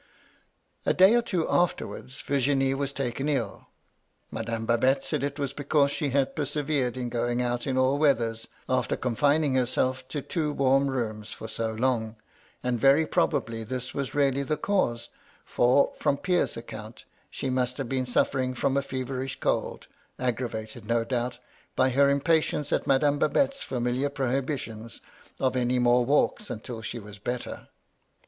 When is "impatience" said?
22.09-22.73